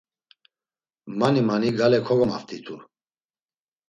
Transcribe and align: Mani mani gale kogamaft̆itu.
Mani 1.19 1.41
mani 1.47 1.69
gale 1.77 1.99
kogamaft̆itu. 2.07 2.75